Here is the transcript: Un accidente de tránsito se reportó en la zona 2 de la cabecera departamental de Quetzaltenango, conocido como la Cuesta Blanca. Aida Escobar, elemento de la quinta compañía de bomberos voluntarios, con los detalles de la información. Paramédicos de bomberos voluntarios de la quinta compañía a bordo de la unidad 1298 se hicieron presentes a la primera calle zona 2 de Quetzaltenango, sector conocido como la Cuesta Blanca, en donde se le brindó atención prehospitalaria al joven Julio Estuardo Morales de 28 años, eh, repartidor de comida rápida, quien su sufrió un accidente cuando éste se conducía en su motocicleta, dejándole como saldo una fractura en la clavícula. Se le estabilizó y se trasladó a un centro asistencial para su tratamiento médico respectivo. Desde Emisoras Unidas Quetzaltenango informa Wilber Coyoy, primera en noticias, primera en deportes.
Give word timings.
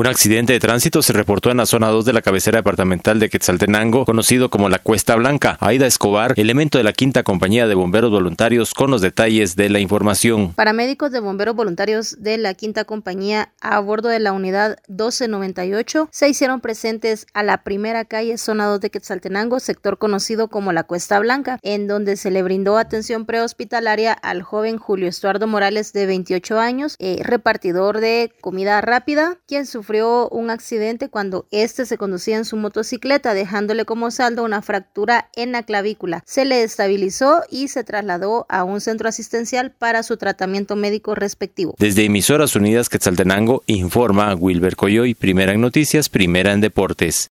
Un 0.00 0.06
accidente 0.06 0.54
de 0.54 0.60
tránsito 0.60 1.02
se 1.02 1.12
reportó 1.12 1.50
en 1.50 1.58
la 1.58 1.66
zona 1.66 1.88
2 1.88 2.06
de 2.06 2.14
la 2.14 2.22
cabecera 2.22 2.60
departamental 2.60 3.20
de 3.20 3.28
Quetzaltenango, 3.28 4.06
conocido 4.06 4.48
como 4.48 4.70
la 4.70 4.78
Cuesta 4.78 5.14
Blanca. 5.14 5.58
Aida 5.60 5.86
Escobar, 5.86 6.32
elemento 6.38 6.78
de 6.78 6.84
la 6.84 6.94
quinta 6.94 7.22
compañía 7.22 7.66
de 7.66 7.74
bomberos 7.74 8.10
voluntarios, 8.10 8.72
con 8.72 8.90
los 8.90 9.02
detalles 9.02 9.56
de 9.56 9.68
la 9.68 9.78
información. 9.78 10.54
Paramédicos 10.54 11.12
de 11.12 11.20
bomberos 11.20 11.54
voluntarios 11.54 12.16
de 12.18 12.38
la 12.38 12.54
quinta 12.54 12.86
compañía 12.86 13.52
a 13.60 13.78
bordo 13.80 14.08
de 14.08 14.20
la 14.20 14.32
unidad 14.32 14.78
1298 14.88 16.08
se 16.10 16.30
hicieron 16.30 16.62
presentes 16.62 17.26
a 17.34 17.42
la 17.42 17.62
primera 17.62 18.06
calle 18.06 18.38
zona 18.38 18.64
2 18.68 18.80
de 18.80 18.88
Quetzaltenango, 18.88 19.60
sector 19.60 19.98
conocido 19.98 20.48
como 20.48 20.72
la 20.72 20.84
Cuesta 20.84 21.18
Blanca, 21.18 21.58
en 21.60 21.88
donde 21.88 22.16
se 22.16 22.30
le 22.30 22.42
brindó 22.42 22.78
atención 22.78 23.26
prehospitalaria 23.26 24.14
al 24.14 24.40
joven 24.40 24.78
Julio 24.78 25.08
Estuardo 25.08 25.46
Morales 25.46 25.92
de 25.92 26.06
28 26.06 26.58
años, 26.58 26.96
eh, 27.00 27.20
repartidor 27.22 28.00
de 28.00 28.32
comida 28.40 28.80
rápida, 28.80 29.36
quien 29.46 29.66
su 29.66 29.89
sufrió 29.90 30.28
un 30.28 30.50
accidente 30.50 31.08
cuando 31.08 31.48
éste 31.50 31.84
se 31.84 31.98
conducía 31.98 32.36
en 32.36 32.44
su 32.44 32.56
motocicleta, 32.56 33.34
dejándole 33.34 33.84
como 33.84 34.12
saldo 34.12 34.44
una 34.44 34.62
fractura 34.62 35.30
en 35.34 35.50
la 35.50 35.64
clavícula. 35.64 36.22
Se 36.26 36.44
le 36.44 36.62
estabilizó 36.62 37.42
y 37.50 37.66
se 37.66 37.82
trasladó 37.82 38.46
a 38.48 38.62
un 38.62 38.80
centro 38.80 39.08
asistencial 39.08 39.72
para 39.72 40.04
su 40.04 40.16
tratamiento 40.16 40.76
médico 40.76 41.16
respectivo. 41.16 41.74
Desde 41.76 42.04
Emisoras 42.04 42.54
Unidas 42.54 42.88
Quetzaltenango 42.88 43.64
informa 43.66 44.32
Wilber 44.36 44.76
Coyoy, 44.76 45.14
primera 45.14 45.54
en 45.54 45.60
noticias, 45.60 46.08
primera 46.08 46.52
en 46.52 46.60
deportes. 46.60 47.28